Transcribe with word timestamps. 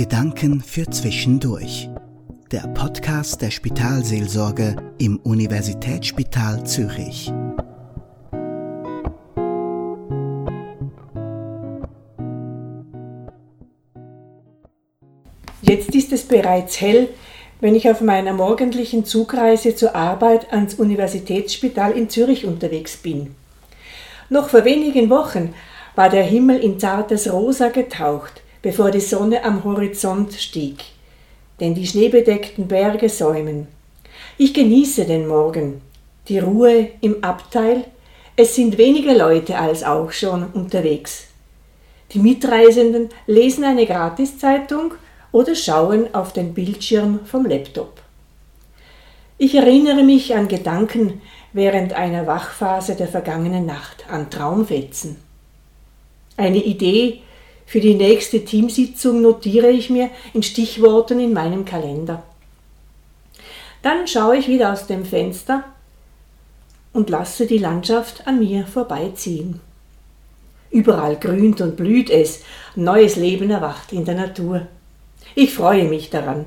Gedanken 0.00 0.62
für 0.62 0.88
Zwischendurch. 0.88 1.90
Der 2.50 2.66
Podcast 2.68 3.42
der 3.42 3.50
Spitalseelsorge 3.50 4.94
im 4.96 5.18
Universitätsspital 5.18 6.64
Zürich. 6.64 7.30
Jetzt 15.60 15.94
ist 15.94 16.12
es 16.14 16.22
bereits 16.26 16.80
hell, 16.80 17.10
wenn 17.60 17.74
ich 17.74 17.90
auf 17.90 18.00
meiner 18.00 18.32
morgendlichen 18.32 19.04
Zugreise 19.04 19.76
zur 19.76 19.94
Arbeit 19.94 20.50
ans 20.50 20.76
Universitätsspital 20.76 21.92
in 21.92 22.08
Zürich 22.08 22.46
unterwegs 22.46 22.96
bin. 22.96 23.36
Noch 24.30 24.48
vor 24.48 24.64
wenigen 24.64 25.10
Wochen 25.10 25.52
war 25.94 26.08
der 26.08 26.24
Himmel 26.24 26.58
in 26.58 26.80
zartes 26.80 27.30
Rosa 27.30 27.68
getaucht, 27.68 28.40
bevor 28.62 28.90
die 28.90 29.00
Sonne 29.00 29.44
am 29.44 29.64
Horizont 29.64 30.34
stieg, 30.34 30.84
denn 31.60 31.74
die 31.74 31.86
schneebedeckten 31.86 32.68
Berge 32.68 33.08
säumen. 33.08 33.68
Ich 34.38 34.54
genieße 34.54 35.04
den 35.04 35.26
Morgen, 35.26 35.80
die 36.28 36.38
Ruhe 36.38 36.88
im 37.00 37.22
Abteil, 37.22 37.84
es 38.36 38.54
sind 38.54 38.78
weniger 38.78 39.14
Leute 39.14 39.58
als 39.58 39.84
auch 39.84 40.12
schon 40.12 40.46
unterwegs. 40.52 41.26
Die 42.12 42.18
Mitreisenden 42.18 43.10
lesen 43.26 43.64
eine 43.64 43.86
Gratiszeitung 43.86 44.94
oder 45.32 45.54
schauen 45.54 46.14
auf 46.14 46.32
den 46.32 46.54
Bildschirm 46.54 47.20
vom 47.24 47.46
Laptop. 47.46 48.00
Ich 49.38 49.54
erinnere 49.54 50.02
mich 50.02 50.34
an 50.34 50.48
Gedanken 50.48 51.20
während 51.52 51.92
einer 51.92 52.26
Wachphase 52.26 52.94
der 52.94 53.08
vergangenen 53.08 53.66
Nacht, 53.66 54.04
an 54.10 54.28
Traumfetzen. 54.30 55.16
Eine 56.36 56.58
Idee 56.58 57.20
für 57.70 57.78
die 57.78 57.94
nächste 57.94 58.44
Teamsitzung 58.44 59.22
notiere 59.22 59.70
ich 59.70 59.90
mir 59.90 60.10
in 60.34 60.42
Stichworten 60.42 61.20
in 61.20 61.32
meinem 61.32 61.64
Kalender. 61.64 62.24
Dann 63.80 64.08
schaue 64.08 64.38
ich 64.38 64.48
wieder 64.48 64.72
aus 64.72 64.88
dem 64.88 65.04
Fenster 65.04 65.62
und 66.92 67.10
lasse 67.10 67.46
die 67.46 67.58
Landschaft 67.58 68.26
an 68.26 68.40
mir 68.40 68.66
vorbeiziehen. 68.66 69.60
Überall 70.72 71.14
grünt 71.14 71.60
und 71.60 71.76
blüht 71.76 72.10
es, 72.10 72.42
neues 72.74 73.14
Leben 73.14 73.50
erwacht 73.50 73.92
in 73.92 74.04
der 74.04 74.16
Natur. 74.16 74.66
Ich 75.36 75.54
freue 75.54 75.84
mich 75.84 76.10
daran 76.10 76.46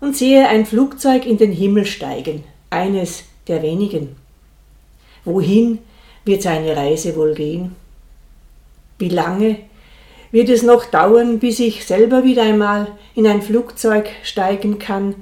und 0.00 0.16
sehe 0.16 0.46
ein 0.46 0.64
Flugzeug 0.64 1.26
in 1.26 1.38
den 1.38 1.50
Himmel 1.50 1.86
steigen, 1.86 2.44
eines 2.70 3.24
der 3.48 3.64
wenigen. 3.64 4.14
Wohin 5.24 5.80
wird 6.24 6.42
seine 6.42 6.76
Reise 6.76 7.16
wohl 7.16 7.34
gehen? 7.34 7.74
Wie 9.00 9.08
lange 9.08 9.58
wird 10.32 10.48
es 10.48 10.62
noch 10.62 10.86
dauern, 10.86 11.38
bis 11.38 11.60
ich 11.60 11.84
selber 11.84 12.24
wieder 12.24 12.42
einmal 12.42 12.88
in 13.14 13.26
ein 13.26 13.42
Flugzeug 13.42 14.08
steigen 14.24 14.78
kann, 14.78 15.14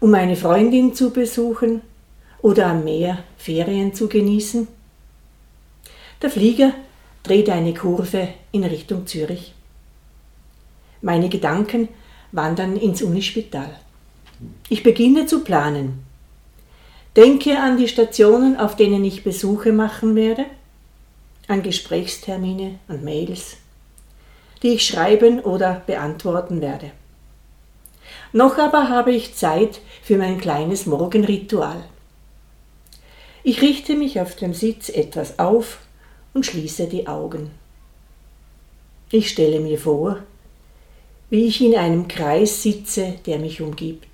um 0.00 0.12
eine 0.14 0.36
Freundin 0.36 0.92
zu 0.92 1.10
besuchen 1.10 1.80
oder 2.42 2.66
am 2.66 2.84
Meer 2.84 3.22
Ferien 3.38 3.94
zu 3.94 4.08
genießen? 4.08 4.68
Der 6.20 6.30
Flieger 6.30 6.72
dreht 7.22 7.48
eine 7.48 7.74
Kurve 7.74 8.28
in 8.52 8.64
Richtung 8.64 9.06
Zürich. 9.06 9.54
Meine 11.00 11.28
Gedanken 11.28 11.88
wandern 12.32 12.76
ins 12.76 13.02
Unispital. 13.02 13.70
Ich 14.68 14.82
beginne 14.82 15.26
zu 15.26 15.44
planen. 15.44 16.04
Denke 17.14 17.58
an 17.58 17.78
die 17.78 17.88
Stationen, 17.88 18.56
auf 18.56 18.76
denen 18.76 19.04
ich 19.04 19.24
Besuche 19.24 19.72
machen 19.72 20.14
werde, 20.14 20.44
an 21.48 21.62
Gesprächstermine 21.62 22.78
und 22.88 23.04
Mails, 23.04 23.56
die 24.62 24.74
ich 24.74 24.86
schreiben 24.86 25.40
oder 25.40 25.82
beantworten 25.86 26.60
werde. 26.60 26.90
Noch 28.32 28.58
aber 28.58 28.88
habe 28.88 29.12
ich 29.12 29.34
Zeit 29.34 29.80
für 30.02 30.18
mein 30.18 30.38
kleines 30.38 30.86
Morgenritual. 30.86 31.84
Ich 33.42 33.62
richte 33.62 33.94
mich 33.94 34.20
auf 34.20 34.34
dem 34.34 34.54
Sitz 34.54 34.88
etwas 34.88 35.38
auf 35.38 35.78
und 36.34 36.44
schließe 36.44 36.86
die 36.88 37.06
Augen. 37.06 37.50
Ich 39.10 39.30
stelle 39.30 39.60
mir 39.60 39.78
vor, 39.78 40.18
wie 41.30 41.46
ich 41.46 41.60
in 41.60 41.76
einem 41.76 42.08
Kreis 42.08 42.62
sitze, 42.62 43.14
der 43.24 43.38
mich 43.38 43.60
umgibt. 43.60 44.08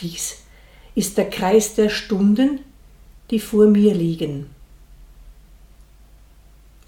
Dies 0.00 0.42
ist 0.94 1.16
der 1.16 1.30
Kreis 1.30 1.74
der 1.74 1.88
Stunden, 1.88 2.60
die 3.30 3.40
vor 3.40 3.66
mir 3.66 3.94
liegen. 3.94 4.50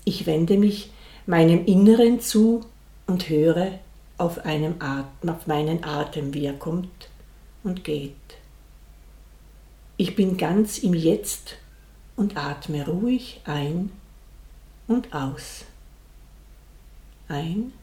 Ich 0.04 0.26
wende 0.26 0.56
mich 0.56 0.90
meinem 1.30 1.64
Inneren 1.64 2.20
zu 2.20 2.66
und 3.06 3.28
höre 3.28 3.78
auf, 4.18 4.44
einem 4.44 4.74
Atem, 4.80 5.28
auf 5.28 5.46
meinen 5.46 5.84
Atem, 5.84 6.34
wie 6.34 6.44
er 6.44 6.54
kommt 6.54 7.08
und 7.62 7.84
geht. 7.84 8.16
Ich 9.96 10.16
bin 10.16 10.36
ganz 10.36 10.78
im 10.78 10.92
Jetzt 10.92 11.56
und 12.16 12.36
atme 12.36 12.84
ruhig 12.84 13.42
ein 13.44 13.92
und 14.88 15.14
aus. 15.14 15.66
Ein 17.28 17.74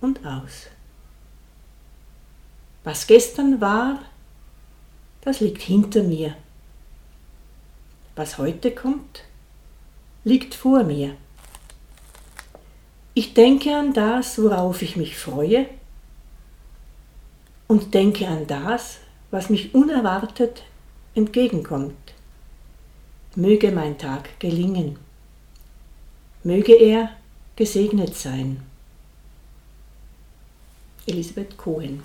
und 0.00 0.24
aus. 0.24 0.68
Was 2.84 3.06
gestern 3.06 3.60
war, 3.60 4.00
das 5.20 5.40
liegt 5.40 5.60
hinter 5.60 6.02
mir. 6.02 6.34
Was 8.16 8.38
heute 8.38 8.70
kommt, 8.70 9.24
liegt 10.24 10.54
vor 10.54 10.84
mir. 10.84 11.16
Ich 13.12 13.34
denke 13.34 13.74
an 13.74 13.92
das, 13.92 14.40
worauf 14.40 14.82
ich 14.82 14.96
mich 14.96 15.16
freue 15.16 15.66
und 17.66 17.92
denke 17.92 18.28
an 18.28 18.46
das, 18.46 18.98
was 19.32 19.50
mich 19.50 19.74
unerwartet 19.74 20.62
entgegenkommt. 21.14 21.96
Möge 23.34 23.72
mein 23.72 23.98
Tag 23.98 24.38
gelingen. 24.38 24.96
Möge 26.44 26.72
er 26.72 27.10
gesegnet 27.56 28.14
sein. 28.14 28.62
Elisabeth 31.06 31.56
Cohen. 31.56 32.04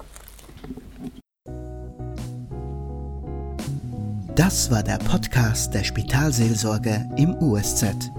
Das 4.36 4.72
war 4.72 4.82
der 4.82 4.98
Podcast 4.98 5.74
der 5.74 5.84
Spitalseelsorge 5.84 7.08
im 7.16 7.36
USZ. 7.36 8.12